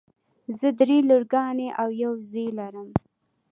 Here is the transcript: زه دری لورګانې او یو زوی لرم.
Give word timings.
زه 0.57 0.67
دری 0.79 0.99
لورګانې 1.09 1.67
او 1.81 1.89
یو 2.03 2.13
زوی 2.29 2.47
لرم. 2.59 2.89